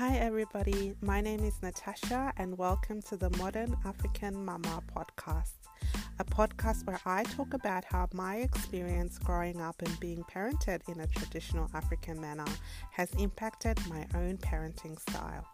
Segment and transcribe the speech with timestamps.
[0.00, 0.94] Hi, everybody.
[1.02, 5.58] My name is Natasha, and welcome to the Modern African Mama podcast,
[6.18, 11.00] a podcast where I talk about how my experience growing up and being parented in
[11.00, 12.46] a traditional African manner
[12.92, 15.46] has impacted my own parenting style.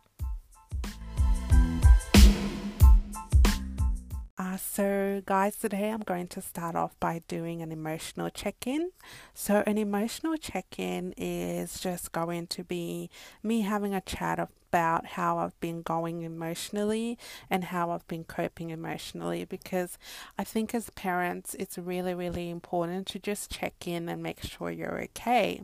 [4.59, 8.91] So, guys, today I'm going to start off by doing an emotional check in.
[9.35, 13.11] So, an emotional check in is just going to be
[13.43, 17.19] me having a chat about how I've been going emotionally
[17.51, 19.99] and how I've been coping emotionally because
[20.39, 24.71] I think as parents, it's really, really important to just check in and make sure
[24.71, 25.63] you're okay.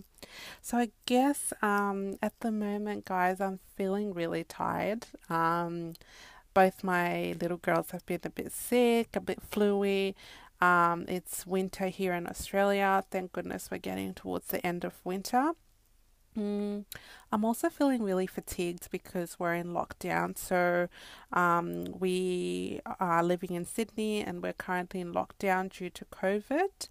[0.60, 5.06] So, I guess um, at the moment, guys, I'm feeling really tired.
[5.30, 5.94] Um,
[6.54, 10.14] both my little girls have been a bit sick, a bit fluey.
[10.60, 13.04] Um, it's winter here in Australia.
[13.10, 15.52] Thank goodness we're getting towards the end of winter.
[16.36, 16.84] Mm,
[17.30, 20.38] I'm also feeling really fatigued because we're in lockdown.
[20.38, 20.88] So,
[21.32, 26.88] um, we are living in Sydney and we're currently in lockdown due to COVID.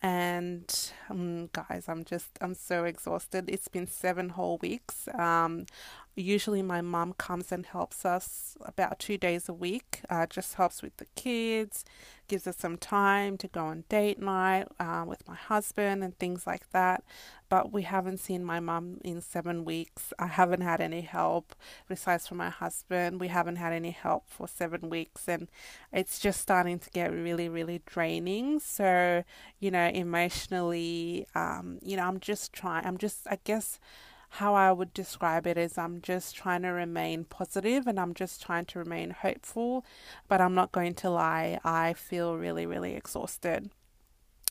[0.00, 3.46] And um, guys, I'm just, I'm so exhausted.
[3.48, 5.08] It's been seven whole weeks.
[5.12, 5.66] Um,
[6.18, 10.82] Usually, my mom comes and helps us about two days a week, uh, just helps
[10.82, 11.84] with the kids,
[12.26, 16.44] gives us some time to go on date night uh, with my husband and things
[16.44, 17.04] like that.
[17.48, 20.12] But we haven't seen my mom in seven weeks.
[20.18, 21.54] I haven't had any help
[21.88, 23.20] besides from my husband.
[23.20, 25.46] We haven't had any help for seven weeks, and
[25.92, 28.58] it's just starting to get really, really draining.
[28.58, 29.22] So,
[29.60, 33.78] you know, emotionally, um, you know, I'm just trying, I'm just, I guess,
[34.30, 38.42] how I would describe it is I'm just trying to remain positive and I'm just
[38.42, 39.84] trying to remain hopeful,
[40.28, 43.70] but I'm not going to lie, I feel really, really exhausted.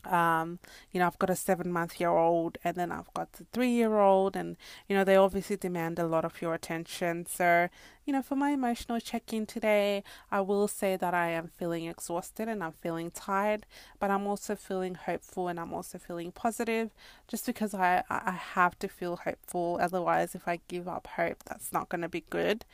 [0.08, 0.60] Um,
[0.92, 3.70] you know, I've got a seven month year old and then I've got the three
[3.72, 7.26] year old, and you know, they obviously demand a lot of your attention.
[7.26, 7.70] So,
[8.06, 11.86] you know, for my emotional check in today, I will say that I am feeling
[11.86, 13.66] exhausted and I'm feeling tired,
[14.00, 16.92] but I'm also feeling hopeful and I'm also feeling positive
[17.28, 19.78] just because I, I have to feel hopeful.
[19.82, 22.66] Otherwise, if I give up hope, that's not going to be good.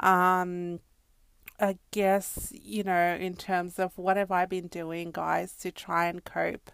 [0.00, 0.80] Um,
[1.60, 6.06] I guess, you know, in terms of what have I been doing, guys, to try
[6.06, 6.70] and cope.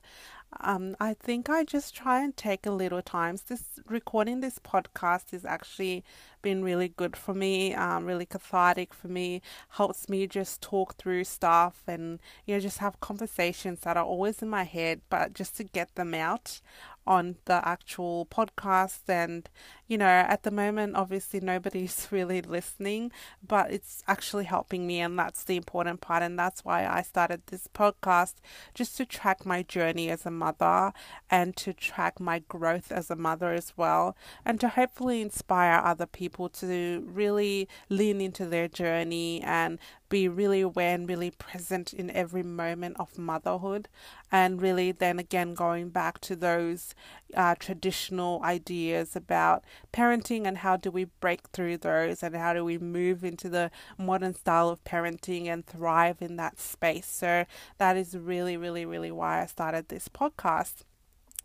[0.61, 3.37] Um, I think I just try and take a little time.
[3.49, 6.05] This recording this podcast has actually
[6.43, 9.43] been really good for me, um, really cathartic for me.
[9.71, 14.43] Helps me just talk through stuff and you know just have conversations that are always
[14.43, 16.61] in my head, but just to get them out
[17.07, 19.49] on the actual podcast and
[19.87, 23.13] you know at the moment obviously nobody's really listening
[23.47, 27.43] but it's actually helping me and that's the important part and that's why I started
[27.47, 28.35] this podcast
[28.75, 30.93] just to track my journey as a mother
[31.31, 36.07] and to track my growth as a mother as well and to hopefully inspire other
[36.07, 39.79] people to really lean into their journey and
[40.09, 43.89] be really aware and really present in every moment of motherhood.
[44.31, 46.95] And really, then again, going back to those
[47.35, 52.65] uh, traditional ideas about parenting and how do we break through those and how do
[52.65, 57.07] we move into the modern style of parenting and thrive in that space.
[57.07, 57.45] So,
[57.79, 60.85] that is really, really, really why I started this podcast.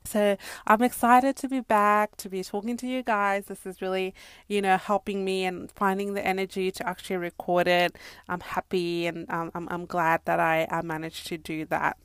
[0.10, 3.46] So I'm excited to be back, to be talking to you guys.
[3.46, 4.14] This is really,
[4.48, 7.96] you know, helping me and finding the energy to actually record it.
[8.28, 11.98] I'm happy and um, I'm, I'm glad that I, I managed to do that.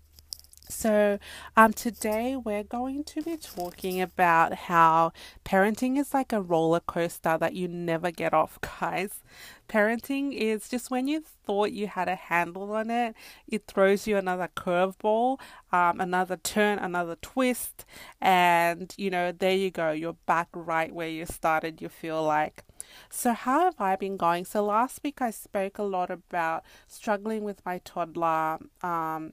[0.69, 1.19] So,
[1.59, 5.13] um, today we're going to be talking about how
[5.45, 9.23] parenting is like a roller coaster that you never get off, guys.
[9.69, 13.15] Parenting is just when you thought you had a handle on it,
[13.47, 15.39] it throws you another curveball,
[15.71, 17.85] um, another turn, another twist,
[18.21, 22.65] and you know, there you go, you're back right where you started, you feel like.
[23.11, 24.47] So, how have I been going?
[24.47, 28.59] So, last week I spoke a lot about struggling with my toddler.
[28.83, 29.33] Um,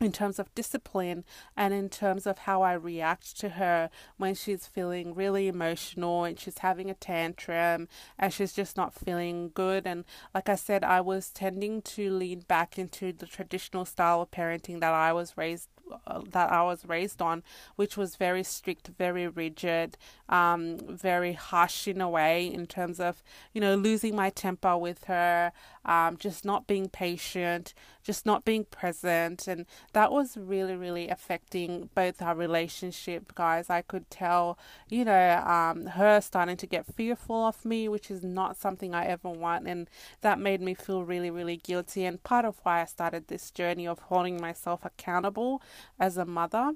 [0.00, 1.24] in terms of discipline
[1.56, 6.40] and in terms of how I react to her when she's feeling really emotional and
[6.40, 7.86] she's having a tantrum
[8.18, 9.86] and she's just not feeling good.
[9.86, 10.04] And
[10.34, 14.80] like I said, I was tending to lean back into the traditional style of parenting
[14.80, 15.68] that I was raised
[16.06, 17.42] uh, that I was raised on,
[17.74, 19.98] which was very strict, very rigid,
[20.28, 25.04] um, very harsh in a way in terms of you know losing my temper with
[25.04, 25.50] her,
[25.84, 31.90] um, just not being patient, just not being present, and that was really really affecting
[31.94, 33.70] both our relationship, guys.
[33.70, 38.22] I could tell, you know, um, her starting to get fearful of me, which is
[38.22, 39.88] not something I ever want, and
[40.20, 42.04] that made me feel really really guilty.
[42.04, 45.62] And part of why I started this journey of holding myself accountable
[45.98, 46.72] as a mother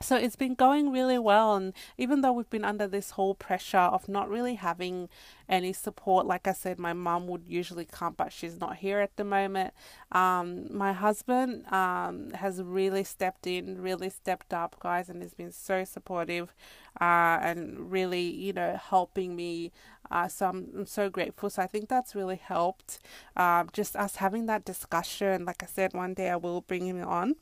[0.00, 3.78] so it's been going really well and even though we've been under this whole pressure
[3.78, 5.08] of not really having
[5.48, 9.16] any support like i said my mum would usually come but she's not here at
[9.16, 9.72] the moment.
[10.12, 15.52] Um, my husband um, has really stepped in really stepped up guys and has been
[15.52, 16.54] so supportive
[17.00, 19.72] uh, and really you know helping me
[20.10, 21.50] uh, so I'm, I'm, so grateful.
[21.50, 22.98] So i think that's really helped
[23.36, 25.44] uh, just us having that discussion.
[25.44, 27.36] Like i said one day i will bring him on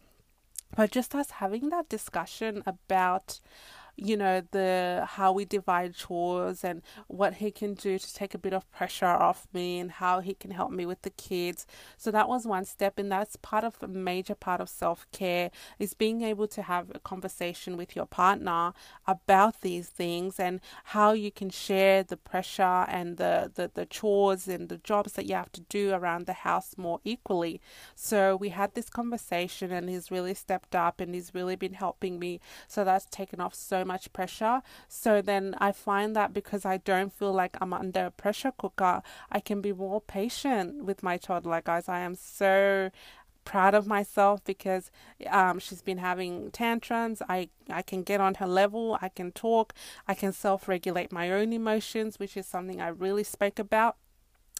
[0.76, 3.40] but just us having that discussion about
[4.00, 8.38] you know the how we divide chores and what he can do to take a
[8.38, 11.66] bit of pressure off me and how he can help me with the kids.
[11.96, 15.50] So that was one step and that's part of a major part of self-care
[15.80, 18.72] is being able to have a conversation with your partner
[19.06, 24.46] about these things and how you can share the pressure and the the, the chores
[24.46, 27.60] and the jobs that you have to do around the house more equally.
[27.96, 32.20] So we had this conversation and he's really stepped up and he's really been helping
[32.20, 32.40] me.
[32.68, 34.62] So that's taken off so much pressure.
[34.88, 39.02] So then I find that because I don't feel like I'm under a pressure cooker,
[39.36, 41.88] I can be more patient with my toddler, guys.
[41.88, 42.90] I am so
[43.48, 44.90] proud of myself because
[45.30, 47.22] um, she's been having tantrums.
[47.28, 49.74] I, I can get on her level, I can talk,
[50.06, 53.96] I can self regulate my own emotions, which is something I really spoke about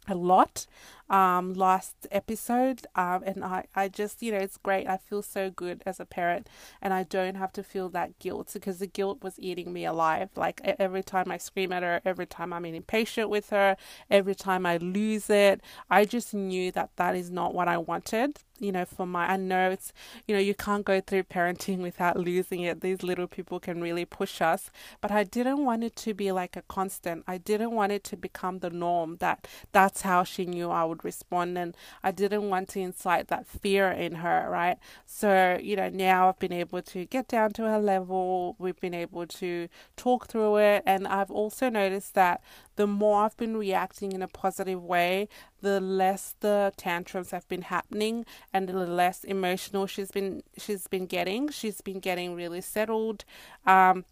[0.08, 0.66] a lot
[1.10, 2.87] um, last episode.
[2.94, 4.87] Um, and I, I just, you know, it's great.
[4.87, 6.49] I feel so good as a parent
[6.82, 10.31] and I don't have to feel that guilt because the guilt was eating me alive.
[10.37, 13.76] Like every time I scream at her, every time I'm impatient with her,
[14.10, 15.60] every time I lose it,
[15.90, 18.38] I just knew that that is not what I wanted.
[18.61, 19.93] You know, for my, I know it's,
[20.26, 22.81] you know, you can't go through parenting without losing it.
[22.81, 24.70] These little people can really push us.
[25.00, 27.22] But I didn't want it to be like a constant.
[27.28, 30.97] I didn't want it to become the norm that that's how she knew I would
[30.98, 34.78] would respond and I didn't want to incite that fear in her, right?
[35.06, 38.94] So, you know, now I've been able to get down to her level, we've been
[38.94, 42.42] able to talk through it, and I've also noticed that
[42.76, 45.28] the more I've been reacting in a positive way,
[45.60, 51.06] the less the tantrums have been happening and the less emotional she's been she's been
[51.06, 51.48] getting.
[51.48, 53.24] She's been getting really settled.
[53.66, 54.04] Um,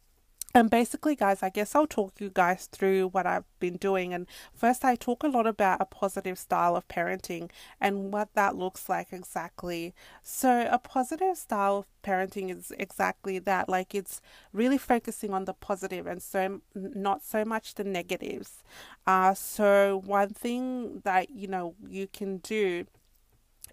[0.56, 4.14] and basically, guys, I guess I'll talk you guys through what I've been doing.
[4.14, 8.56] And first, I talk a lot about a positive style of parenting and what that
[8.56, 9.94] looks like exactly.
[10.22, 13.68] So, a positive style of parenting is exactly that.
[13.68, 14.22] Like, it's
[14.54, 18.62] really focusing on the positive and so not so much the negatives.
[19.06, 22.86] Uh, so, one thing that you know you can do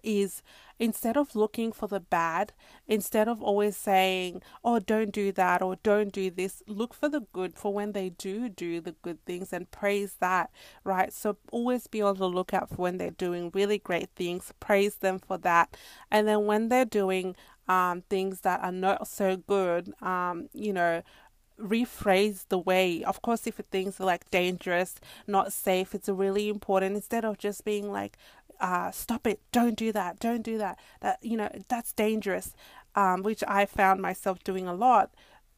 [0.04, 0.42] is
[0.78, 2.52] instead of looking for the bad,
[2.88, 7.20] instead of always saying, oh, don't do that or don't do this, look for the
[7.32, 10.50] good for when they do do the good things and praise that,
[10.82, 11.12] right?
[11.12, 15.18] So always be on the lookout for when they're doing really great things, praise them
[15.18, 15.76] for that.
[16.10, 17.36] And then when they're doing
[17.68, 21.02] um, things that are not so good, um, you know,
[21.60, 24.96] rephrase the way of course if things are like dangerous
[25.28, 28.18] not safe it's really important instead of just being like
[28.60, 30.78] uh, stop it, don't do that, don't do that.
[31.00, 32.54] That you know that's dangerous,
[32.94, 35.10] um, which I found myself doing a lot.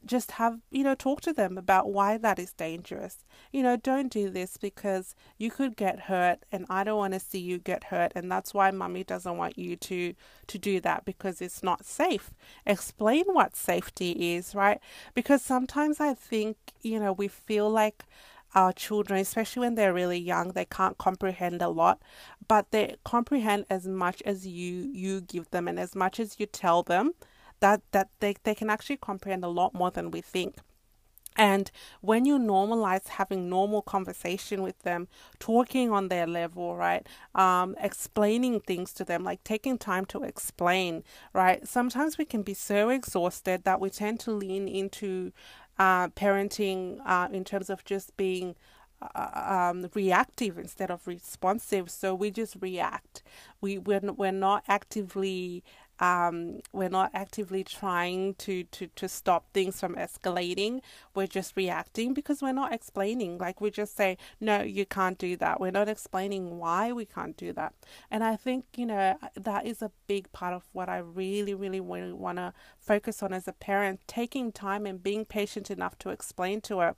[0.05, 3.25] Just have you know talk to them about why that is dangerous.
[3.53, 7.21] You know, don't do this because you could get hurt, and I don't want to
[7.21, 10.15] see you get hurt, and that's why mummy doesn't want you to
[10.47, 12.33] to do that because it's not safe.
[12.65, 14.81] Explain what safety is, right?
[15.15, 18.05] Because sometimes I think you know we feel like
[18.55, 22.00] our children, especially when they're really young, they can't comprehend a lot,
[22.49, 26.47] but they comprehend as much as you you give them and as much as you
[26.47, 27.12] tell them
[27.61, 30.57] that that they, they can actually comprehend a lot more than we think.
[31.38, 35.07] And when you normalize having normal conversation with them,
[35.38, 37.07] talking on their level, right?
[37.35, 41.67] Um, explaining things to them, like taking time to explain, right?
[41.69, 45.33] Sometimes we can be so exhausted that we tend to lean into
[45.78, 48.54] uh, parenting uh, in terms of just being
[49.02, 51.90] uh, um, reactive instead of responsive.
[51.90, 53.23] So we just react.
[53.61, 55.62] We we're, we're not actively
[55.99, 60.81] um, we're not actively trying to, to, to stop things from escalating.
[61.15, 63.38] We're just reacting because we're not explaining.
[63.38, 65.61] Like we just say, no, you can't do that.
[65.61, 67.75] We're not explaining why we can't do that.
[68.11, 71.81] And I think, you know, that is a big part of what I really, really,
[71.81, 76.11] really want to focus on as a parent, taking time and being patient enough to
[76.11, 76.95] explain to her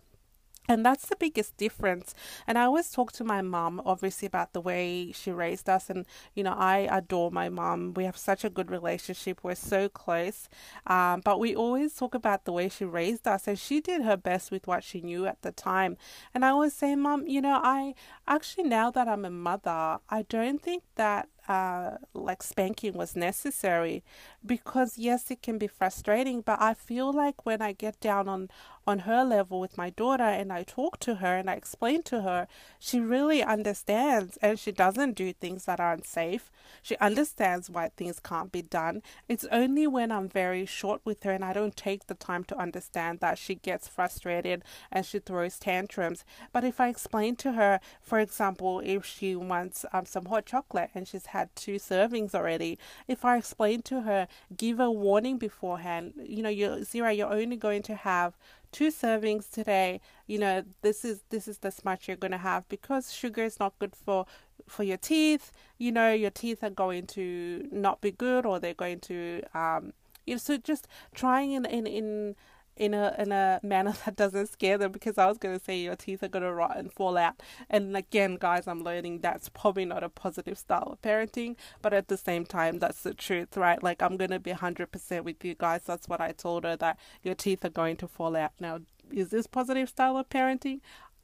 [0.69, 2.15] and that's the biggest difference.
[2.47, 5.89] And I always talk to my mom, obviously, about the way she raised us.
[5.89, 7.95] And, you know, I adore my mom.
[7.95, 9.41] We have such a good relationship.
[9.43, 10.49] We're so close.
[10.87, 13.49] Um, but we always talk about the way she raised us.
[13.49, 15.97] And she did her best with what she knew at the time.
[16.35, 17.95] And I always say, Mom, you know, I
[18.27, 24.05] actually, now that I'm a mother, I don't think that uh, like spanking was necessary
[24.45, 28.49] because yes it can be frustrating but i feel like when i get down on
[28.89, 32.23] on her level with my daughter and i talk to her and i explain to
[32.23, 32.47] her
[32.79, 36.51] she really understands and she doesn't do things that aren't safe
[36.83, 41.33] she understands why things can't be done it's only when i'm very short with her
[41.33, 45.59] and i don't take the time to understand that she gets frustrated and she throws
[45.59, 50.47] tantrums but if i explain to her for example if she wants um, some hot
[50.47, 52.79] chocolate and she's had two servings already.
[53.07, 57.57] If I explain to her, give a warning beforehand, you know, you're Zira, you're only
[57.57, 58.37] going to have
[58.73, 60.01] two servings today.
[60.27, 63.79] You know, this is this is this much you're gonna have because sugar is not
[63.79, 64.27] good for
[64.67, 65.53] for your teeth.
[65.79, 69.93] You know, your teeth are going to not be good or they're going to um
[70.27, 72.37] you know, so just trying in in in
[72.79, 75.97] in a in a manner that doesn't scare them because I was gonna say your
[75.97, 77.43] teeth are gonna rot and fall out.
[77.69, 82.09] And again, guys, I'm learning that's probably not a positive style of parenting, but at
[82.09, 83.83] the same time, that's the truth, right?
[83.83, 85.83] Like I'm gonna be hundred percent with you guys.
[85.85, 88.53] That's what I told her that your teeth are going to fall out.
[88.61, 88.81] Now,
[89.11, 90.81] is this positive style of parenting?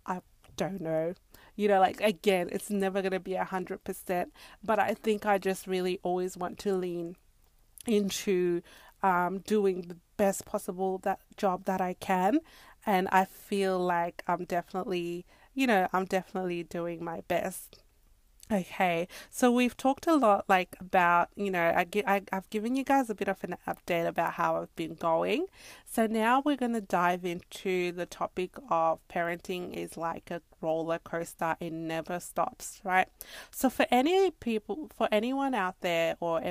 [0.06, 0.20] I
[0.56, 1.14] don't know.
[1.56, 4.32] You know, like again, it's never gonna be a hundred percent.
[4.62, 7.16] But I think I just really always want to lean
[7.86, 8.62] into
[9.04, 12.40] um, doing the best possible that job that I can,
[12.86, 17.78] and I feel like I'm definitely, you know, I'm definitely doing my best.
[18.52, 22.84] Okay, so we've talked a lot like about, you know, I, I, I've given you
[22.84, 25.46] guys a bit of an update about how I've been going.
[25.94, 30.98] So now we're going to dive into the topic of parenting is like a roller
[30.98, 33.06] coaster, it never stops, right?
[33.52, 36.42] So for any people, for anyone out there, or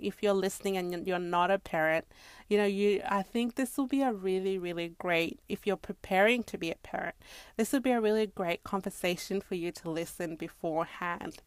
[0.00, 2.06] if you're listening and you're not a parent,
[2.48, 6.44] you know, you, I think this will be a really, really great, if you're preparing
[6.44, 7.16] to be a parent,
[7.56, 11.42] this will be a really great conversation for you to listen beforehand.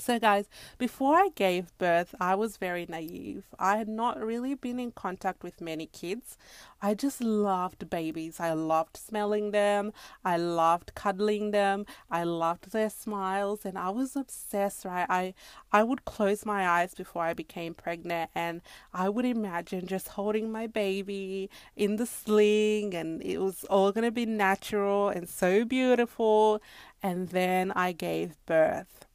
[0.00, 3.42] So, guys, before I gave birth, I was very naive.
[3.58, 6.36] I had not really been in contact with many kids.
[6.80, 8.38] I just loved babies.
[8.38, 9.92] I loved smelling them.
[10.24, 11.84] I loved cuddling them.
[12.12, 14.84] I loved their smiles, and I was obsessed.
[14.84, 15.06] Right?
[15.10, 15.34] I
[15.72, 18.62] I would close my eyes before I became pregnant, and
[18.94, 24.12] I would imagine just holding my baby in the sling, and it was all gonna
[24.12, 26.62] be natural and so beautiful.
[27.02, 29.07] And then I gave birth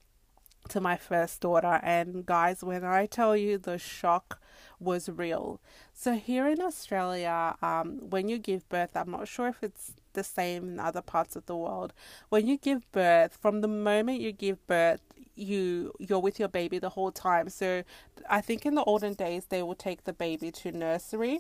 [0.70, 1.80] to my first daughter.
[1.84, 4.40] And guys, when I tell you the shock
[4.80, 5.60] was real.
[5.94, 10.24] So here in Australia, um, when you give birth, I'm not sure if it's the
[10.24, 11.94] same in other parts of the world.
[12.30, 15.02] When you give birth, from the moment you give birth,
[15.36, 17.50] you you're with your baby the whole time.
[17.50, 17.84] So
[18.30, 21.40] I think in the olden days they will take the baby to nursery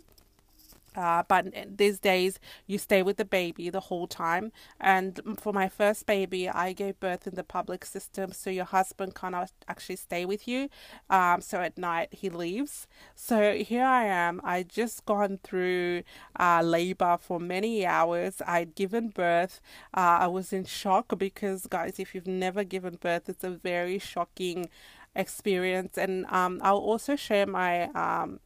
[0.95, 4.51] uh, but these days, you stay with the baby the whole time.
[4.79, 9.15] And for my first baby, I gave birth in the public system, so your husband
[9.15, 10.69] cannot actually stay with you.
[11.09, 12.87] Um, so at night he leaves.
[13.15, 14.41] So here I am.
[14.43, 16.03] I just gone through
[16.39, 18.41] uh, labor for many hours.
[18.45, 19.61] I'd given birth.
[19.93, 23.99] Uh, I was in shock because, guys, if you've never given birth, it's a very
[23.99, 24.69] shocking
[25.15, 25.97] experience.
[25.97, 28.39] And um, I'll also share my um,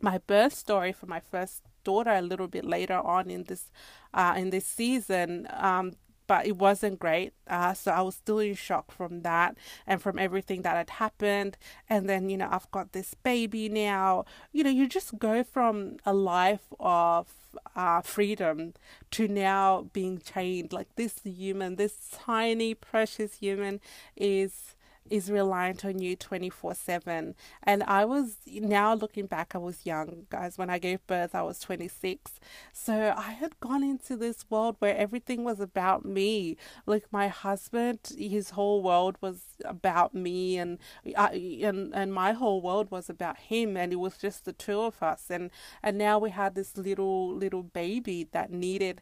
[0.00, 3.70] my birth story for my first daughter a little bit later on in this
[4.14, 5.48] uh, in this season.
[5.50, 5.92] Um,
[6.26, 7.32] but it wasn't great.
[7.48, 11.56] Uh, so I was still in shock from that and from everything that had happened.
[11.88, 14.26] And then, you know, I've got this baby now.
[14.52, 17.26] You know, you just go from a life of
[17.74, 18.74] uh, freedom
[19.10, 20.72] to now being chained.
[20.72, 23.80] Like this human, this tiny, precious human
[24.14, 24.76] is
[25.10, 27.34] is reliant on you 24 7.
[27.62, 30.56] And I was now looking back, I was young, guys.
[30.56, 32.40] When I gave birth, I was 26.
[32.72, 36.56] So I had gone into this world where everything was about me.
[36.86, 40.78] Like my husband, his whole world was about me, and
[41.16, 44.80] I, and and my whole world was about him, and it was just the two
[44.80, 45.26] of us.
[45.30, 45.50] And
[45.82, 49.00] and now we had this little little baby that needed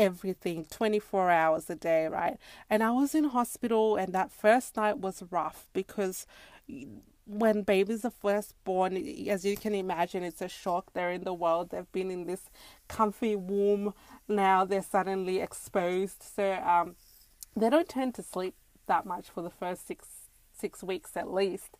[0.00, 2.38] everything 24 hours a day, right?
[2.70, 6.26] And I was in hospital, and that first night was rough because
[7.26, 8.96] when babies are first born,
[9.28, 10.92] as you can imagine, it's a shock.
[10.94, 12.50] They're in the world, they've been in this
[12.88, 13.94] comfy womb,
[14.28, 16.22] now they're suddenly exposed.
[16.22, 16.96] So um,
[17.54, 18.54] they don't tend to sleep
[18.86, 20.06] that much for the first six
[20.52, 21.76] six weeks at least.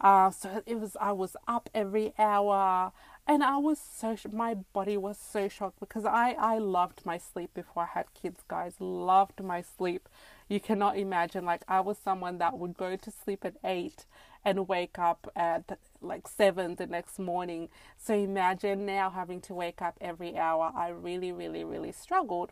[0.00, 2.92] Uh, so it was I was up every hour
[3.30, 7.54] and I was so my body was so shocked because I I loved my sleep
[7.54, 8.74] before I had kids guys.
[8.80, 10.08] Loved my sleep.
[10.48, 11.44] You cannot imagine.
[11.44, 14.04] Like I was someone that would go to sleep at 8
[14.44, 17.68] and wake up at like 7 the next morning.
[17.96, 20.72] So imagine now having to wake up every hour.
[20.74, 22.50] I really really really struggled.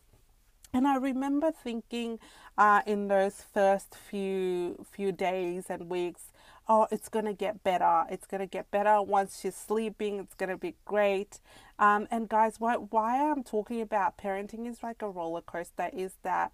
[0.72, 2.20] And I remember thinking
[2.56, 6.30] uh, in those first few few days and weeks
[6.68, 8.04] oh, it's going to get better.
[8.10, 10.18] It's going to get better once she's sleeping.
[10.20, 11.40] It's going to be great.
[11.78, 16.14] Um, and guys, why, why I'm talking about parenting is like a roller coaster is
[16.22, 16.52] that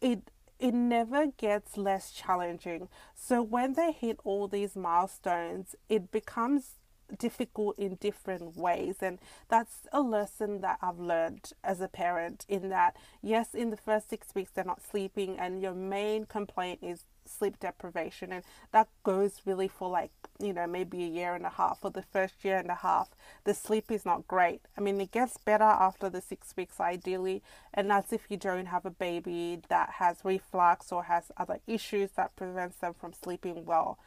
[0.00, 2.88] it it never gets less challenging.
[3.16, 6.76] So when they hit all these milestones, it becomes
[7.18, 12.68] difficult in different ways and that's a lesson that I've learned as a parent in
[12.70, 17.04] that yes in the first 6 weeks they're not sleeping and your main complaint is
[17.24, 21.50] sleep deprivation and that goes really for like you know maybe a year and a
[21.50, 23.10] half or the first year and a half.
[23.44, 24.62] The sleep is not great.
[24.76, 27.42] I mean it gets better after the six weeks ideally
[27.72, 32.10] and that's if you don't have a baby that has reflux or has other issues
[32.12, 33.98] that prevents them from sleeping well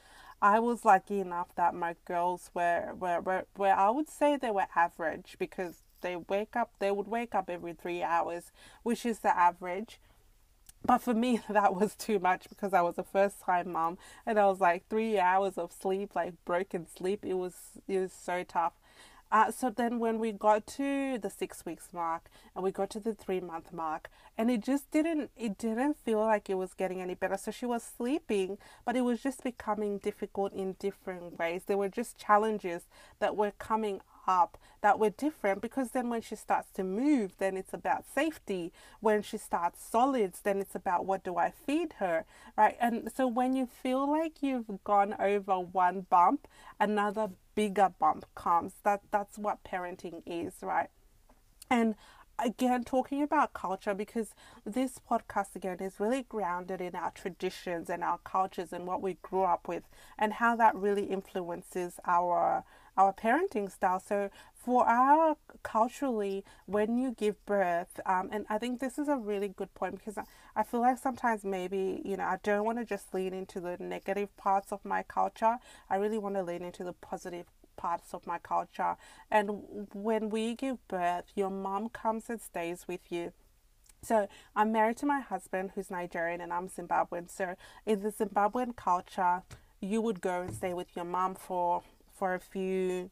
[0.45, 4.51] I was lucky enough that my girls were, were, were, were I would say they
[4.51, 8.51] were average because they wake up they would wake up every three hours,
[8.83, 9.99] which is the average.
[10.85, 14.39] But for me, that was too much because I was a first time mom and
[14.39, 17.25] I was like three hours of sleep, like broken sleep.
[17.25, 17.55] It was
[17.87, 18.73] it was so tough.
[19.31, 22.99] Uh, so then when we got to the six weeks mark and we got to
[22.99, 27.01] the three month mark and it just didn't it didn't feel like it was getting
[27.01, 27.37] any better.
[27.37, 31.63] So she was sleeping but it was just becoming difficult in different ways.
[31.65, 32.83] There were just challenges
[33.19, 37.57] that were coming up that were different because then when she starts to move then
[37.57, 38.71] it's about safety.
[38.99, 42.25] When she starts solids then it's about what do i feed her
[42.57, 42.77] right?
[42.79, 46.47] And so when you feel like you've gone over one bump
[46.79, 48.73] another bigger bump comes.
[48.83, 50.89] That that's what parenting is right?
[51.69, 51.95] And
[52.37, 58.03] again talking about culture because this podcast again is really grounded in our traditions and
[58.03, 59.83] our cultures and what we grew up with
[60.19, 62.63] and how that really influences our
[62.97, 68.79] our parenting style so for our culturally when you give birth um, and i think
[68.79, 70.23] this is a really good point because I,
[70.55, 73.77] I feel like sometimes maybe you know i don't want to just lean into the
[73.79, 75.57] negative parts of my culture
[75.89, 78.95] i really want to lean into the positive parts of my culture.
[79.29, 83.33] And when we give birth, your mom comes and stays with you.
[84.01, 87.29] So I'm married to my husband who's Nigerian and I'm Zimbabwean.
[87.29, 87.55] So
[87.85, 89.41] in the Zimbabwean culture,
[89.81, 91.81] you would go and stay with your mom for
[92.15, 93.09] for a few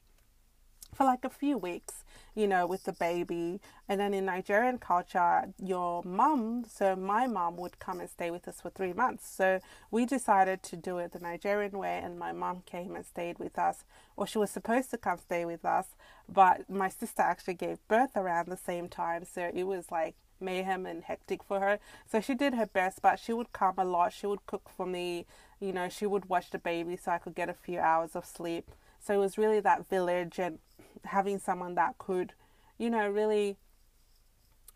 [0.93, 2.03] for like a few weeks,
[2.35, 3.59] you know, with the baby.
[3.89, 8.47] And then in Nigerian culture, your mum, so my mum would come and stay with
[8.47, 9.27] us for three months.
[9.27, 9.59] So
[9.91, 13.57] we decided to do it the Nigerian way, and my mum came and stayed with
[13.57, 13.83] us,
[14.15, 15.87] or she was supposed to come stay with us,
[16.31, 19.25] but my sister actually gave birth around the same time.
[19.25, 21.79] So it was like mayhem and hectic for her.
[22.11, 24.13] So she did her best, but she would come a lot.
[24.13, 25.25] She would cook for me,
[25.59, 28.25] you know, she would watch the baby so I could get a few hours of
[28.25, 28.69] sleep.
[29.05, 30.59] So it was really that village and
[31.03, 32.33] having someone that could,
[32.77, 33.57] you know, really,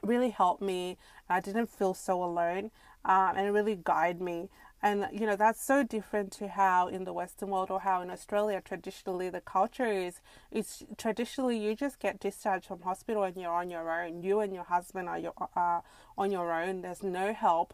[0.04, 0.98] really help me.
[1.30, 2.72] I didn't feel so alone
[3.06, 4.50] um, and really guide me.
[4.84, 8.12] And, you know, that's so different to how in the Western world or how in
[8.12, 10.20] Australia traditionally the culture is.
[10.52, 14.22] It's traditionally you just get discharged from hospital and you're on your own.
[14.22, 15.80] You and your husband are your, uh,
[16.18, 16.82] on your own.
[16.82, 17.74] There's no help.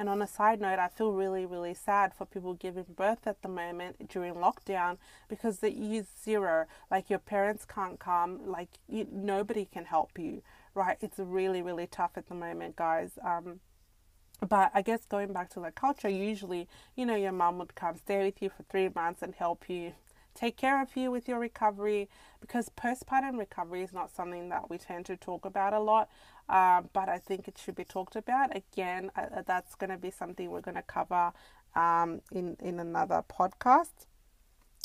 [0.00, 3.42] And on a side note, I feel really, really sad for people giving birth at
[3.42, 4.96] the moment during lockdown
[5.28, 6.64] because the is zero.
[6.90, 10.42] Like your parents can't come, like you, nobody can help you,
[10.74, 10.96] right?
[11.02, 13.18] It's really, really tough at the moment, guys.
[13.22, 13.60] Um,
[14.48, 17.98] but I guess going back to the culture, usually, you know, your mom would come
[17.98, 19.92] stay with you for three months and help you
[20.34, 22.08] take care of you with your recovery
[22.40, 26.08] because postpartum recovery is not something that we tend to talk about a lot.
[26.48, 28.56] Uh, but I think it should be talked about.
[28.56, 31.32] Again, uh, that's going to be something we're going to cover
[31.76, 34.06] um, in, in another podcast.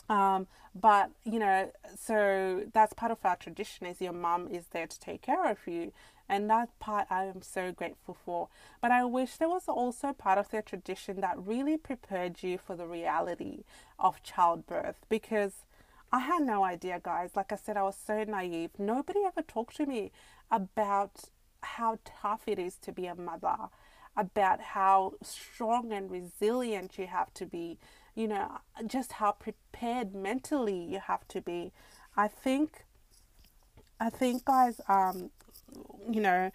[0.10, 4.88] Um, but you know, so that's part of our tradition is your mum is there
[4.88, 5.92] to take care of you.
[6.28, 8.50] And that part I am so grateful for.
[8.82, 12.76] But I wish there was also part of their tradition that really prepared you for
[12.76, 13.64] the reality
[14.00, 15.66] of childbirth because
[16.12, 17.32] I had no idea, guys.
[17.36, 18.72] Like I said, I was so naive.
[18.78, 20.12] Nobody ever talked to me
[20.50, 21.26] about
[21.62, 23.70] how tough it is to be a mother,
[24.16, 27.78] about how strong and resilient you have to be,
[28.16, 31.72] you know, just how prepared mentally you have to be.
[32.18, 32.86] I think,
[34.00, 35.32] I think, guys, um,
[36.10, 36.52] you know,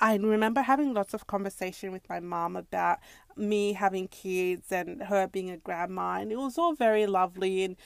[0.00, 3.00] I remember having lots of conversation with my mom about
[3.36, 7.64] me having kids and her being a grandma, and it was all very lovely.
[7.64, 7.76] And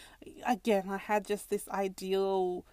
[0.47, 2.65] again, I had just this ideal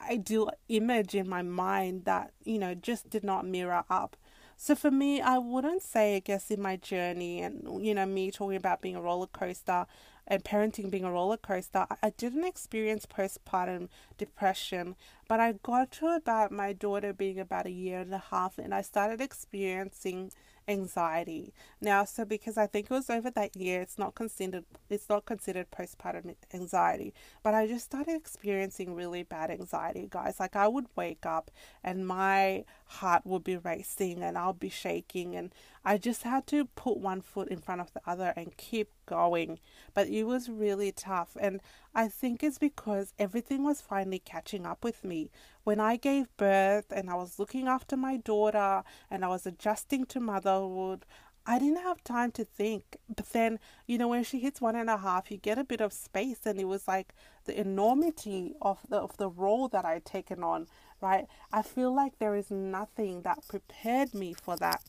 [0.00, 4.16] ideal image in my mind that, you know, just did not mirror up.
[4.64, 8.30] So for me, I wouldn't say, I guess, in my journey and, you know, me
[8.30, 9.86] talking about being a roller coaster
[10.28, 14.94] and parenting being a roller coaster, I didn't experience postpartum depression,
[15.26, 18.72] But I got to about my daughter being about a year and a half, and
[18.72, 20.30] I started experiencing
[20.68, 21.52] anxiety.
[21.80, 25.24] Now so because i think it was over that year it's not considered it's not
[25.26, 30.38] considered postpartum anxiety but i just started experiencing really bad anxiety guys.
[30.40, 31.50] Like i would wake up
[31.82, 35.52] and my heart would be racing and i'll be shaking and
[35.84, 39.58] i just had to put one foot in front of the other and keep going.
[39.94, 41.36] But it was really tough.
[41.40, 41.60] And
[41.94, 45.30] i think it's because everything was finally catching up with me
[45.64, 50.06] when I gave birth and I was looking after my daughter and I was adjusting
[50.06, 51.04] to motherhood,
[51.46, 52.96] I didn't have time to think.
[53.14, 55.80] But then, you know, when she hits one and a half, you get a bit
[55.80, 60.04] of space, and it was like the enormity of the of the role that I'd
[60.04, 60.68] taken on.
[61.00, 64.82] Right, I feel like there is nothing that prepared me for that.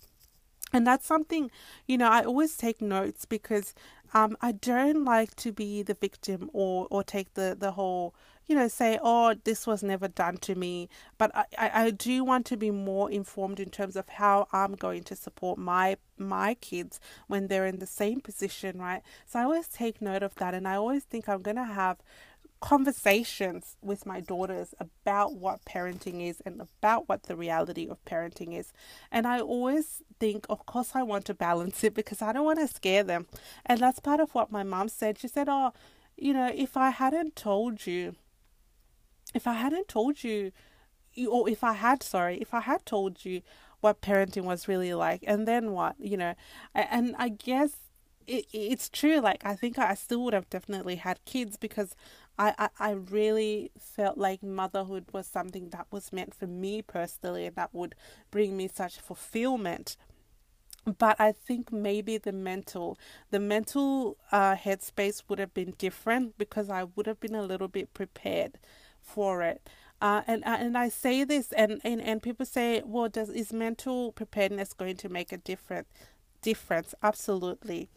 [0.72, 1.52] And that's something,
[1.88, 3.76] you know, I always take notes because
[4.14, 8.16] um, I don't like to be the victim or, or take the, the whole
[8.48, 10.90] you know, say, oh, this was never done to me.
[11.18, 15.04] But I, I, do want to be more informed in terms of how I'm going
[15.04, 19.02] to support my my kids when they're in the same position, right?
[19.26, 21.98] So I always take note of that and I always think I'm gonna have
[22.64, 28.58] conversations with my daughters about what parenting is and about what the reality of parenting
[28.58, 28.72] is.
[29.12, 32.60] And I always think, of course, I want to balance it because I don't want
[32.60, 33.28] to scare them.
[33.66, 35.20] And that's part of what my mom said.
[35.20, 35.74] She said, Oh,
[36.16, 38.16] you know, if I hadn't told you
[39.34, 40.52] if I hadn't told you,
[41.30, 43.42] or if I had, sorry, if I had told you
[43.82, 46.34] what parenting was really like, and then what, you know,
[46.74, 47.72] and I guess
[48.26, 49.20] it, it's true.
[49.20, 51.96] Like, I think I still would have definitely had kids because
[52.40, 57.46] I, I, I really felt like motherhood was something that was meant for me personally
[57.46, 57.94] and that would
[58.32, 59.98] bring me such fulfillment
[60.98, 62.98] but I think maybe the mental
[63.32, 67.70] the mental uh, headspace would have been different because I would have been a little
[67.70, 68.60] bit prepared
[69.04, 69.70] for it.
[70.02, 73.54] Uh, and uh, and I say this, and, and, and people say, well, does is
[73.54, 75.88] mental preparedness going to make a different
[76.42, 76.94] difference?
[77.02, 77.90] Absolutely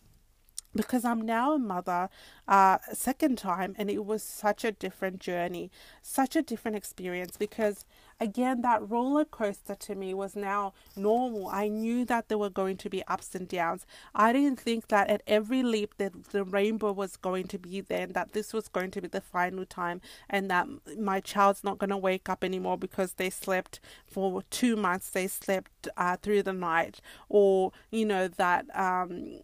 [0.77, 2.09] because I'm now a mother
[2.49, 5.71] uh, second time and it was such a different journey,
[6.03, 7.85] such a different experience because
[8.21, 11.49] again that roller coaster to me was now normal.
[11.49, 13.87] I knew that there were going to be ups and downs.
[14.15, 18.03] I didn't think that at every leap that the rainbow was going to be there
[18.03, 20.67] and that this was going to be the final time and that
[20.99, 25.27] my child's not going to wake up anymore because they slept for two months, they
[25.27, 29.41] slept uh, through the night or you know that um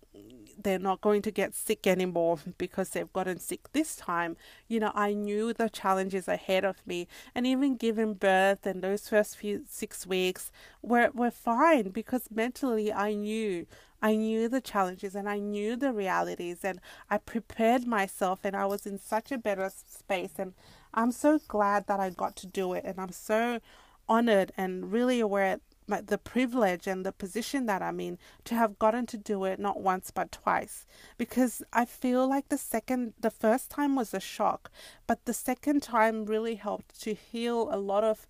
[0.63, 4.37] they're not going to get sick anymore because they've gotten sick this time.
[4.69, 9.09] You know, I knew the challenges ahead of me, and even giving birth and those
[9.09, 10.51] first few six weeks
[10.83, 13.67] were were fine because mentally I knew.
[14.05, 18.67] I knew the challenges and I knew the realities and I prepared myself and I
[18.67, 20.55] was in such a better space and
[20.93, 23.61] I'm so glad that I got to do it and I'm so
[24.09, 28.79] honored and really aware my, the privilege and the position that I'm in to have
[28.79, 30.87] gotten to do it not once but twice.
[31.19, 34.71] Because I feel like the second the first time was a shock
[35.07, 38.27] but the second time really helped to heal a lot of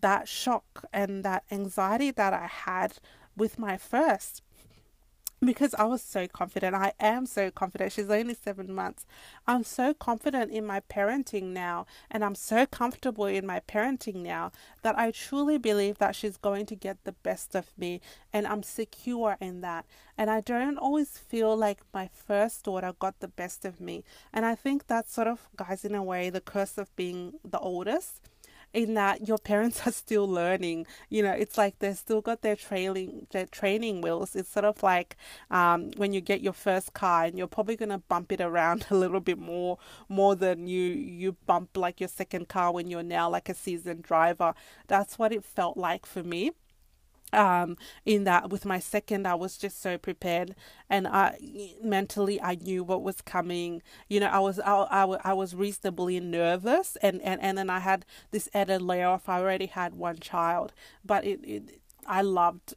[0.00, 2.94] that shock and that anxiety that I had
[3.36, 4.42] with my first
[5.44, 6.74] because I was so confident.
[6.74, 7.92] I am so confident.
[7.92, 9.04] She's only seven months.
[9.46, 14.52] I'm so confident in my parenting now, and I'm so comfortable in my parenting now
[14.82, 18.00] that I truly believe that she's going to get the best of me,
[18.32, 19.84] and I'm secure in that.
[20.16, 24.04] And I don't always feel like my first daughter got the best of me.
[24.32, 27.58] And I think that's sort of, guys, in a way, the curse of being the
[27.58, 28.20] oldest
[28.72, 30.86] in that your parents are still learning.
[31.08, 34.34] You know, it's like they've still got their trailing their training wheels.
[34.36, 35.16] It's sort of like
[35.50, 38.94] um, when you get your first car and you're probably gonna bump it around a
[38.94, 43.28] little bit more more than you you bump like your second car when you're now
[43.28, 44.54] like a seasoned driver.
[44.88, 46.52] That's what it felt like for me
[47.32, 50.54] um in that with my second i was just so prepared.
[50.90, 51.38] And i
[51.82, 53.82] mentally i knew what was coming.
[54.08, 57.80] You know i was i, I, I was reasonably nervous and, and and then i
[57.80, 60.72] had this added layer of i already had one child
[61.04, 62.74] but it, it i loved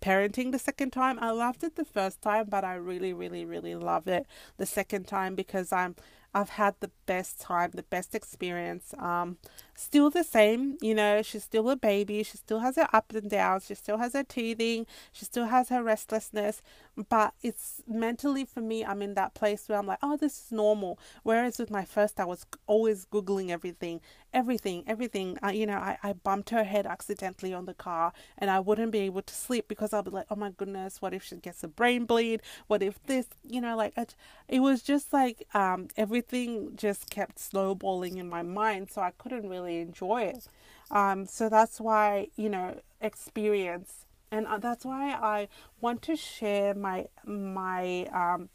[0.00, 1.18] parenting the second time.
[1.20, 4.26] I loved it the first time but i really really really love it
[4.58, 5.96] the second time because i'm
[6.36, 8.92] I've had the best time, the best experience.
[8.98, 9.38] Um,
[9.74, 12.22] still the same, you know, she's still a baby.
[12.22, 13.64] She still has her ups and downs.
[13.64, 14.86] She still has her teething.
[15.12, 16.60] She still has her restlessness.
[17.08, 20.52] But it's mentally for me, I'm in that place where I'm like, oh, this is
[20.52, 20.98] normal.
[21.22, 24.02] Whereas with my first, I was always Googling everything.
[24.36, 25.38] Everything, everything.
[25.42, 28.92] Uh, you know, I, I bumped her head accidentally on the car and I wouldn't
[28.92, 31.64] be able to sleep because I'll be like, oh my goodness, what if she gets
[31.64, 32.42] a brain bleed?
[32.66, 34.14] What if this, you know, like it,
[34.46, 38.90] it was just like um, everything just kept snowballing in my mind.
[38.90, 40.48] So I couldn't really enjoy it.
[40.90, 44.04] Um, so that's why, you know, experience.
[44.30, 45.48] And uh, that's why I
[45.80, 48.50] want to share my my um,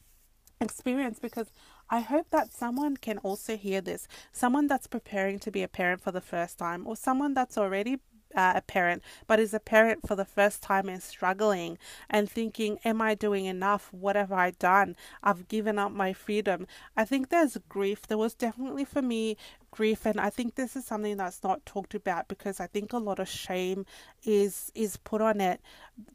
[0.61, 1.51] experience because
[1.91, 4.07] I hope that someone can also hear this.
[4.31, 7.99] Someone that's preparing to be a parent for the first time, or someone that's already
[8.33, 11.77] uh, a parent, but is a parent for the first time and struggling
[12.09, 13.89] and thinking, Am I doing enough?
[13.91, 14.95] What have I done?
[15.21, 16.65] I've given up my freedom.
[16.95, 18.03] I think there's grief.
[18.07, 19.35] There was definitely for me
[19.71, 22.97] grief and I think this is something that's not talked about because I think a
[22.97, 23.85] lot of shame
[24.23, 25.61] is is put on it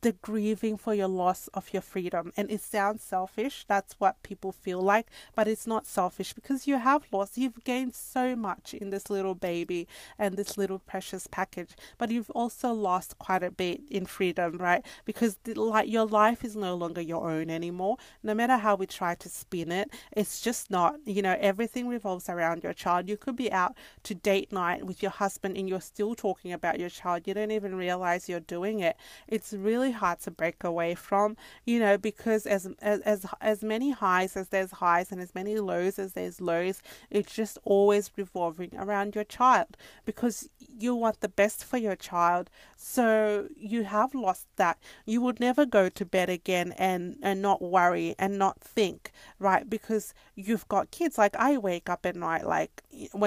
[0.03, 2.33] the grieving for your loss of your freedom.
[2.37, 6.77] And it sounds selfish that's what people feel like but it's not selfish because you
[6.79, 9.89] have lost you've gained so much in this little baby
[10.19, 14.85] and this little precious package but you've also lost quite a bit in freedom right?
[15.07, 17.97] Because the, like your life is no longer your own anymore.
[18.23, 22.29] No matter how we try to spin it it's just not you know everything revolves
[22.29, 23.09] around your child.
[23.09, 26.79] You could be out to date night with your husband and you're still talking about
[26.79, 28.97] your child you don't even realize you're doing it.
[29.29, 33.91] It's really hard to break away from you know because as as as, as many
[33.91, 38.71] highs as there's highs and as many lows as there's lows it's just always revolving
[38.77, 42.51] around your child because you want the best for your child.
[42.77, 44.79] So you have lost that.
[45.05, 49.69] You would never go to bed again and and not worry and not think right?
[49.69, 51.19] Because you've got kids.
[51.19, 52.83] Like i wake up at night like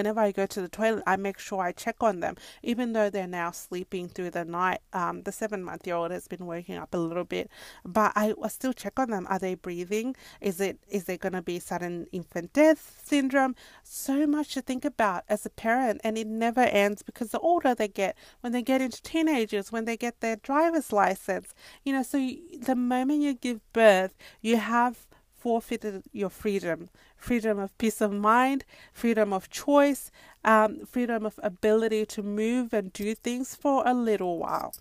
[0.10, 3.12] whenever I go to the toilet, I make sure I check on them, even though
[3.12, 4.80] they're now sleeping through the night.
[4.91, 7.50] Um, the seven month year old has been waking up a little bit,
[7.86, 9.28] but I, still check on them.
[9.30, 10.15] Are they breathing?
[10.41, 13.56] Is it is there going to be sudden infant death syndrome?
[13.84, 17.76] So much to think about as a parent, and it never ends because the older
[17.76, 21.54] they get, when they get into teenagers, when they get their driver's license,
[21.86, 25.06] you know, so you, the moment you give birth, you have
[25.39, 30.10] forfeited your freedom freedom of peace of mind, freedom of choice,
[30.45, 34.73] um, freedom of ability to move and do things for a little while.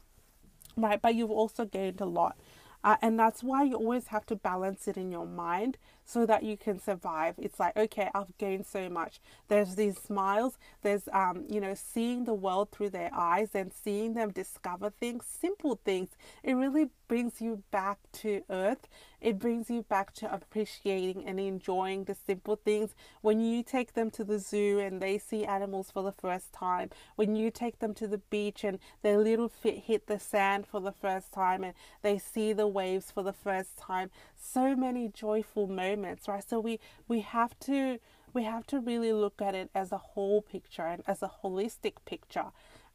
[0.76, 2.36] Right, but you've also gained a lot.
[2.84, 6.42] Uh, and that's why you always have to balance it in your mind so that
[6.42, 7.34] you can survive.
[7.36, 9.20] It's like, okay, I've gained so much.
[9.48, 14.14] There's these smiles, there's, um, you know, seeing the world through their eyes and seeing
[14.14, 16.08] them discover things, simple things.
[16.42, 18.88] It really brings you back to earth.
[19.20, 22.94] It brings you back to appreciating and enjoying the simple things.
[23.20, 26.90] When you take them to the zoo and they see animals for the first time,
[27.16, 30.80] when you take them to the beach and their little feet hit the sand for
[30.80, 34.10] the first time and they see the waves for the first time,
[34.40, 36.44] so many joyful moments, right?
[36.48, 37.98] So we we have to
[38.33, 41.94] we have to really look at it as a whole picture and as a holistic
[42.05, 42.46] picture.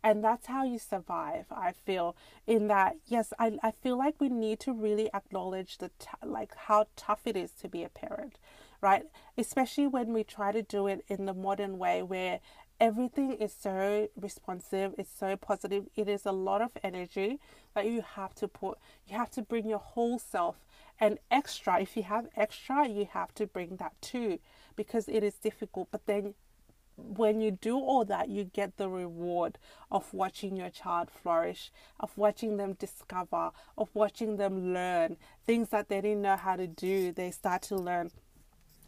[0.06, 4.28] And that's how you survive, I feel, in that, yes, I, I feel like we
[4.28, 8.38] need to really acknowledge the, t- like how tough it is to be a parent,
[8.82, 9.04] right?
[9.38, 12.42] Especially when we try to do it in the modern way where
[12.82, 17.40] everything is so responsive it's so positive it is a lot of energy
[17.76, 18.78] that you have to put
[19.08, 20.56] you have to bring your whole self
[21.04, 24.40] and extra if you have extra you have to bring that too
[24.78, 25.90] because it is difficult.
[25.92, 26.34] But then
[26.96, 29.58] when you do all that you get the reward
[29.92, 35.90] of watching your child flourish of watching them discover of watching them learn things that
[35.90, 37.12] they didn't know how to do.
[37.12, 38.10] They start to learn.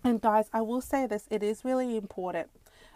[0.05, 2.47] And guys i will say this it is really important.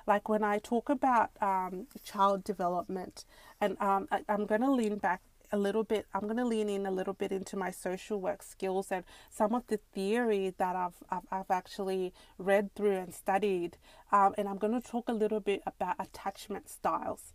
[0.07, 3.25] Like when I talk about um, child development,
[3.61, 6.69] and um, I, I'm going to lean back a little bit i'm going to lean
[6.69, 10.75] in a little bit into my social work skills and some of the theory that
[10.75, 13.77] i've i've, I've actually read through and studied
[14.11, 17.33] um, and i'm going to talk a little bit about attachment styles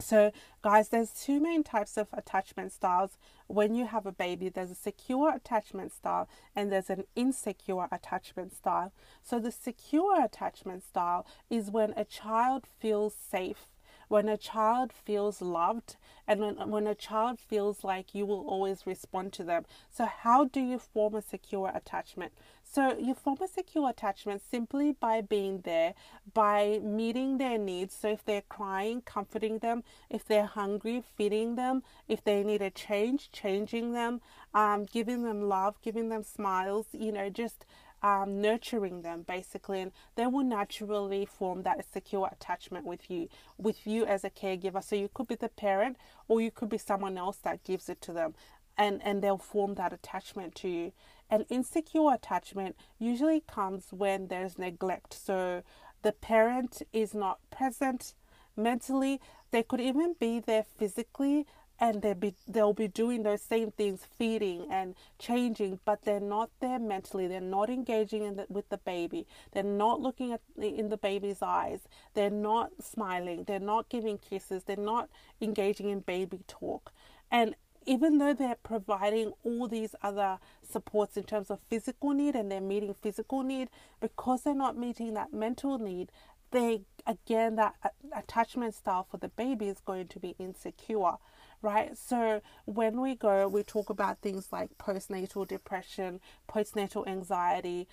[0.00, 3.18] so, guys, there's two main types of attachment styles.
[3.46, 8.54] When you have a baby, there's a secure attachment style and there's an insecure attachment
[8.54, 8.92] style.
[9.22, 13.66] So, the secure attachment style is when a child feels safe
[14.10, 15.94] when a child feels loved
[16.26, 19.64] and when, when a child feels like you will always respond to them.
[19.88, 22.32] So, how do you form a secure attachment?
[22.64, 25.94] So, you form a secure attachment simply by being there,
[26.34, 27.94] by meeting their needs.
[27.94, 32.70] So, if they're crying, comforting them, if they're hungry, feeding them, if they need a
[32.70, 34.20] change, changing them,
[34.52, 37.64] um, giving them love, giving them smiles, you know, just
[38.02, 43.86] um, nurturing them basically and they will naturally form that secure attachment with you with
[43.86, 44.82] you as a caregiver.
[44.82, 45.96] So you could be the parent
[46.28, 48.34] or you could be someone else that gives it to them
[48.78, 50.92] and and they'll form that attachment to you.
[51.28, 55.14] An insecure attachment usually comes when there's neglect.
[55.14, 55.62] So
[56.02, 58.14] the parent is not present
[58.56, 59.20] mentally.
[59.50, 61.46] They could even be there physically
[61.80, 66.50] and they'll be they'll be doing those same things feeding and changing but they're not
[66.60, 67.26] there mentally.
[67.26, 69.26] They're not engaging in the, with the baby.
[69.52, 71.80] They're not looking at the, in the baby's eyes.
[72.14, 73.44] They're not smiling.
[73.44, 74.64] They're not giving kisses.
[74.64, 75.08] They're not
[75.40, 76.92] engaging in baby talk.
[77.30, 77.54] And
[77.86, 80.38] even though they're providing all these other
[80.70, 83.68] supports in terms of physical need and they're meeting physical need
[84.00, 86.12] because they're not meeting that mental need
[86.50, 87.74] they again that
[88.14, 91.14] attachment style for the baby is going to be insecure
[91.62, 91.96] right?
[91.96, 97.86] So when we go, we talk about things like postnatal depression, postnatal anxiety,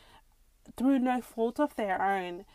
[0.76, 2.46] through no fault of their own.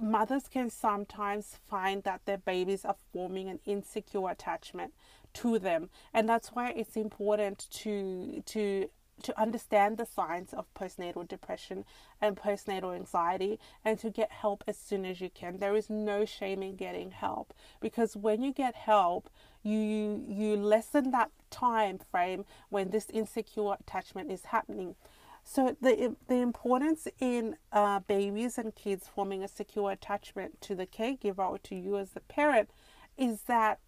[0.00, 4.94] Mothers can sometimes find that their babies are forming an insecure attachment
[5.34, 8.88] to them, and that's why it's important to to
[9.22, 11.84] to understand the signs of postnatal depression
[12.20, 15.58] and postnatal anxiety and to get help as soon as you can.
[15.58, 19.30] There is no shame in getting help because when you get help,
[19.62, 24.96] you you, you lessen that time frame when this insecure attachment is happening.
[25.44, 30.86] So the the importance in uh, babies and kids forming a secure attachment to the
[30.86, 32.70] caregiver or to you as the parent
[33.16, 33.80] is that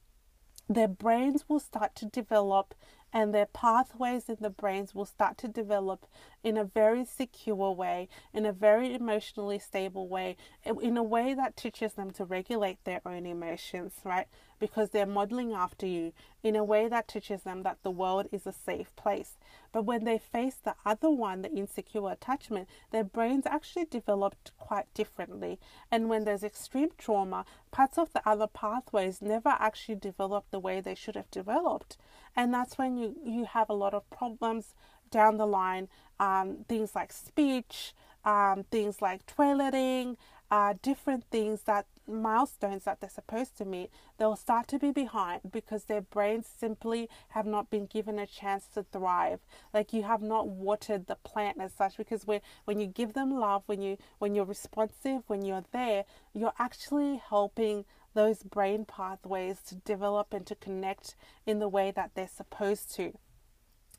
[0.69, 2.75] their brains will start to develop
[3.15, 6.05] and their pathways in the brains will start to develop
[6.43, 11.57] in a very secure way, in a very emotionally stable way, in a way that
[11.57, 14.27] teaches them to regulate their own emotions, right?
[14.59, 18.49] Because they're modeling after you in a way that teaches them that the world is
[18.49, 19.39] a safe place.
[19.73, 24.93] But when they face the other one, the insecure attachment, their brains actually developed quite
[24.93, 25.61] differently.
[25.91, 30.81] And when there's extreme trauma, parts of the other pathways never actually develop the way
[30.81, 31.97] they should have developed
[32.37, 34.75] and that's when you you have a lot of problems
[35.11, 35.89] down the line
[36.21, 37.95] um, things like speech
[38.25, 40.17] um, things like toileting
[40.51, 45.41] uh, different things that milestones that they're supposed to meet they'll start to be behind
[45.51, 49.41] because their brains simply have not been given a chance to thrive.
[49.73, 53.39] Like you have not watered the plant as such because when when you give them
[53.39, 59.61] love when you when you're responsive when you're there you're actually helping those brain pathways
[59.69, 61.15] to develop and to connect
[61.47, 63.19] in the way that they're supposed to.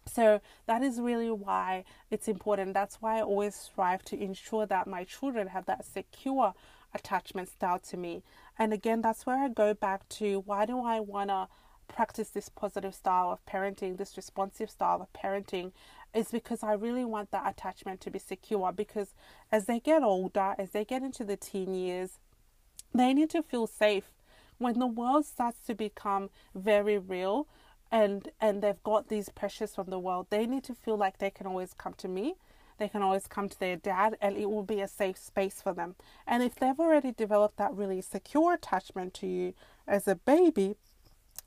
[0.08, 2.74] So that is really why it's important.
[2.74, 6.54] That's why I always strive to ensure that my children have that secure
[6.94, 8.24] attachment style to me.
[8.58, 11.48] And again, that's where I go back to why do I want to
[11.88, 15.72] practice this positive style of parenting, this responsive style of parenting,
[16.14, 18.72] is because I really want that attachment to be secure.
[18.72, 19.14] Because
[19.52, 22.20] as they get older, as they get into the teen years,
[22.94, 24.06] they need to feel safe.
[24.58, 27.48] When the world starts to become very real
[27.92, 31.30] and and they've got these pressures from the world, they need to feel like they
[31.30, 32.36] can always come to me.
[32.78, 35.74] They can always come to their dad and it will be a safe space for
[35.74, 35.96] them.
[36.28, 39.54] And if they've already developed that really secure attachment to you
[39.88, 40.76] as a baby,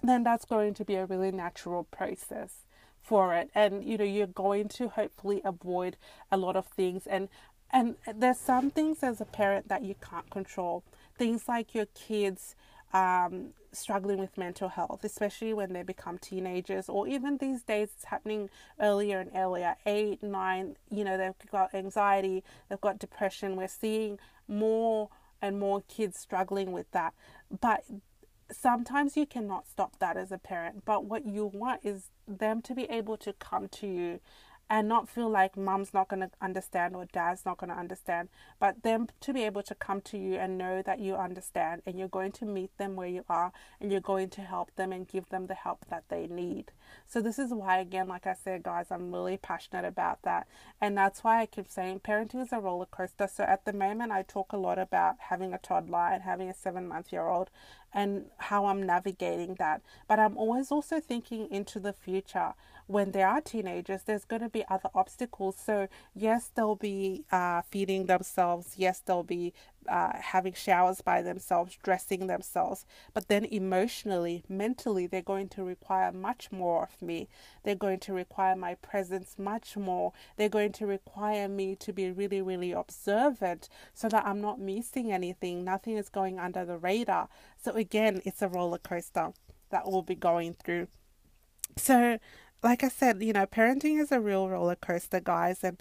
[0.03, 2.65] then that's going to be a really natural process
[3.03, 5.97] for it and you know you're going to hopefully avoid
[6.31, 7.29] a lot of things and
[7.71, 10.85] and there's some things as a parent that you can't control
[11.19, 12.55] things like your kids
[12.95, 18.05] um, struggling with mental health, especially when they become teenagers, or even these days it's
[18.07, 18.49] happening
[18.81, 23.57] earlier and earlier eight, nine, you know, they've got anxiety, they've got depression.
[23.57, 25.11] We're seeing more
[25.43, 27.13] and more kids struggling with that.
[27.61, 27.85] But
[28.51, 30.85] sometimes you cannot stop that as a parent.
[30.85, 34.21] But what you want is them to be able to come to you
[34.71, 38.29] and not feel like mom's not going to understand or dad's not going to understand,
[38.61, 41.99] but them to be able to come to you and know that you understand and
[41.99, 45.09] you're going to meet them where you are and you're going to help them and
[45.09, 46.71] give them the help that they need.
[47.07, 50.47] So, this is why, again, like I said, guys, I'm really passionate about that.
[50.81, 53.29] And that's why I keep saying parenting is a roller coaster.
[53.33, 56.55] So, at the moment, I talk a lot about having a toddler and having a
[56.55, 57.51] seven month year old
[57.93, 59.83] and how I'm navigating that.
[60.07, 62.55] But I'm always also thinking into the future
[62.89, 65.57] when they are teenagers, there's going to be other obstacles.
[65.63, 68.75] So, yes, they'll be uh, feeding themselves.
[68.79, 69.53] Yes, they'll be
[69.87, 72.87] uh, having showers by themselves, dressing themselves.
[73.13, 77.29] But then emotionally, mentally, they're going to require much more of me.
[77.63, 80.15] They're going to require my presence much more.
[80.39, 85.13] They're going to require me to be really, really observant so that I'm not missing
[85.13, 85.63] anything.
[85.63, 87.29] Nothing is going under the radar.
[87.63, 89.35] So, again, it's a roller coaster
[89.69, 90.89] that we'll be going through.
[91.77, 92.19] So,
[92.63, 95.81] like I said, you know, parenting is a real roller coaster, guys, and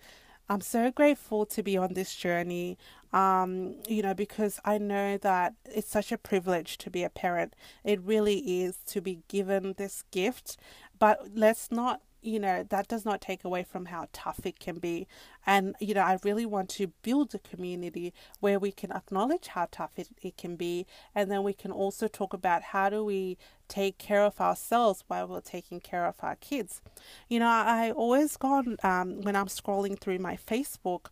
[0.49, 2.77] I'm so grateful to be on this journey.
[3.13, 7.55] Um, you know, because I know that it's such a privilege to be a parent.
[7.83, 10.57] It really is to be given this gift,
[10.99, 14.79] but let's not you know, that does not take away from how tough it can
[14.79, 15.07] be.
[15.45, 19.67] And, you know, I really want to build a community where we can acknowledge how
[19.71, 20.85] tough it, it can be.
[21.15, 23.37] And then we can also talk about how do we
[23.67, 26.81] take care of ourselves while we're taking care of our kids.
[27.29, 31.07] You know, I always gone, um, when I'm scrolling through my Facebook,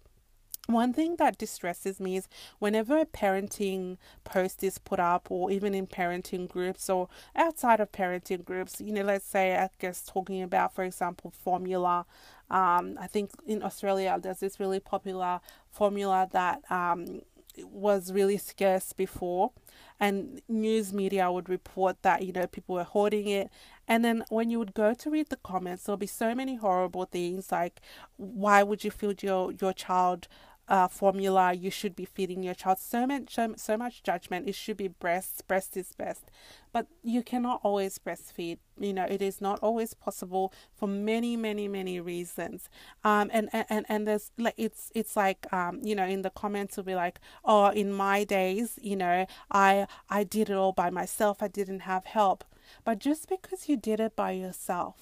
[0.67, 2.27] one thing that distresses me is
[2.59, 7.91] whenever a parenting post is put up, or even in parenting groups or outside of
[7.91, 12.05] parenting groups, you know, let's say, I guess, talking about, for example, formula.
[12.49, 15.39] Um, I think in Australia, there's this really popular
[15.71, 17.21] formula that um,
[17.63, 19.51] was really scarce before
[19.99, 23.49] and news media would report that you know people were hoarding it
[23.87, 27.05] and then when you would go to read the comments there'll be so many horrible
[27.05, 27.79] things like
[28.17, 30.27] why would you feed your your child
[30.67, 32.79] uh, formula you should be feeding your child.
[32.79, 34.47] So much so, so much judgment.
[34.47, 36.31] It should be breast breast is best.
[36.71, 38.57] But you cannot always breastfeed.
[38.79, 42.69] You know it is not always possible for many many many reasons.
[43.03, 46.77] Um and and and there's like it's it's like um you know in the comments
[46.77, 50.89] will be like oh in my days you know i i did it all by
[50.89, 51.41] myself.
[51.41, 52.43] I didn't have help.
[52.83, 54.95] But just because you did it by yourself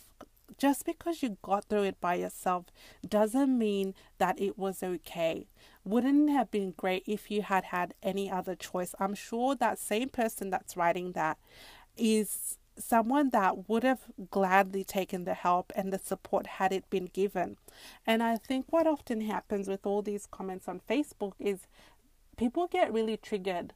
[0.58, 2.66] just because you got through it by yourself
[3.08, 5.48] doesn't mean that it was okay.
[5.84, 8.96] Wouldn't it have been great if you had had any other choice?
[9.00, 11.38] I'm sure that same person that's writing that
[11.98, 17.06] is someone that would have gladly taken the help and the support had it been
[17.06, 17.58] given.
[18.06, 21.68] And I think what often happens with all these comments on Facebook is
[22.38, 23.74] people get really triggered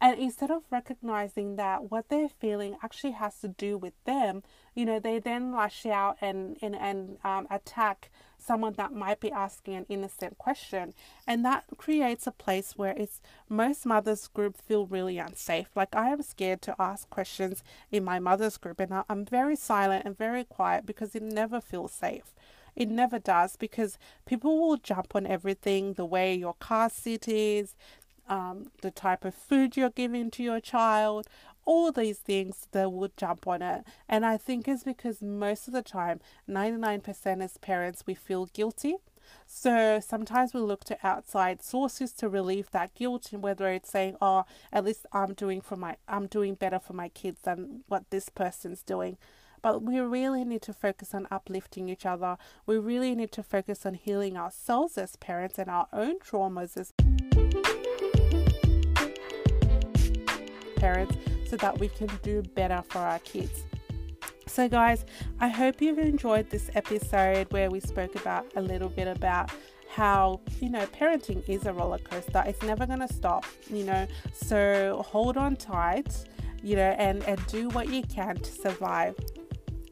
[0.00, 4.42] and instead of recognizing that what they're feeling actually has to do with them,
[4.74, 9.32] you know, they then lash out and, and, and um, attack someone that might be
[9.32, 10.92] asking an innocent question.
[11.26, 15.68] And that creates a place where it's most mothers group feel really unsafe.
[15.74, 20.04] Like I am scared to ask questions in my mother's group and I'm very silent
[20.04, 22.34] and very quiet because it never feels safe.
[22.76, 27.74] It never does because people will jump on everything the way your car seat is,
[28.28, 31.28] um, the type of food you're giving to your child,
[31.64, 33.84] all these things, they will jump on it.
[34.08, 38.96] And I think it's because most of the time, 99% as parents, we feel guilty.
[39.46, 44.16] So sometimes we look to outside sources to relieve that guilt, and whether it's saying,
[44.20, 48.08] "Oh, at least I'm doing for my, I'm doing better for my kids than what
[48.10, 49.18] this person's doing."
[49.62, 52.38] But we really need to focus on uplifting each other.
[52.66, 56.92] We really need to focus on healing ourselves as parents and our own traumas as
[60.76, 61.16] parents
[61.48, 63.64] so that we can do better for our kids.
[64.46, 65.04] So, guys,
[65.40, 69.50] I hope you've enjoyed this episode where we spoke about a little bit about
[69.88, 72.42] how you know parenting is a roller coaster.
[72.46, 74.06] It's never going to stop you know?
[74.32, 76.24] So hold on tight
[76.62, 79.14] you know and and do what you can to survive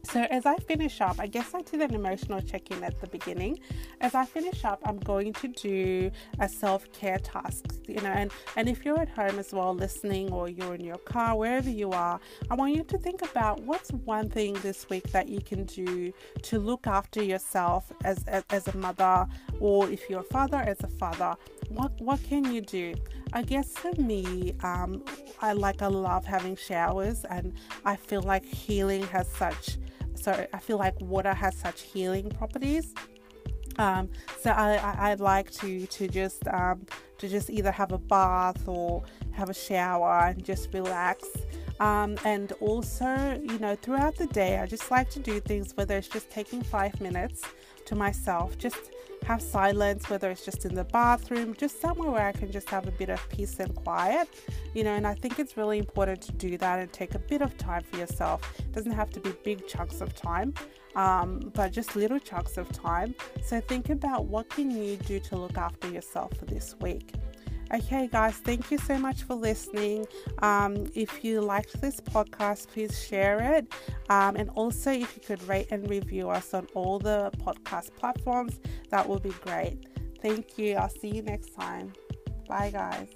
[0.04, 3.06] so, as I finish up, I guess I did an emotional check in at the
[3.06, 3.60] beginning.
[4.00, 8.30] As I finish up, I'm going to do a self care task, you know, and,
[8.56, 11.90] and if you're at home as well listening or you're in your car, wherever you
[11.90, 15.64] are, I want you to think about what's one thing this week that you can
[15.64, 19.26] do to look after yourself as, as, as a mother,
[19.60, 21.34] or if you're a father, as a father.
[21.68, 22.94] What, what can you do?
[23.32, 25.02] I guess for me, um,
[25.40, 27.52] I like I love having showers, and
[27.84, 29.78] I feel like healing has such
[30.24, 32.94] so I feel like water has such healing properties.
[33.76, 34.08] Um,
[34.40, 36.86] so I, I, I, like to to just um,
[37.18, 39.02] to just either have a bath or
[39.32, 41.26] have a shower and just relax.
[41.80, 45.96] Um, and also, you know, throughout the day, I just like to do things whether
[45.98, 47.42] it's just taking five minutes
[47.86, 48.93] to myself, just
[49.24, 52.86] have silence, whether it's just in the bathroom, just somewhere where I can just have
[52.86, 54.28] a bit of peace and quiet,
[54.74, 54.92] you know.
[54.92, 57.82] And I think it's really important to do that and take a bit of time
[57.82, 58.54] for yourself.
[58.58, 60.54] It doesn't have to be big chunks of time,
[60.94, 63.14] um, but just little chunks of time.
[63.42, 67.14] So think about what can you do to look after yourself for this week.
[67.74, 70.06] Okay, guys, thank you so much for listening.
[70.42, 73.66] Um, if you liked this podcast, please share it.
[74.08, 78.60] Um, and also, if you could rate and review us on all the podcast platforms,
[78.90, 79.88] that would be great.
[80.22, 80.76] Thank you.
[80.76, 81.92] I'll see you next time.
[82.46, 83.08] Bye, guys.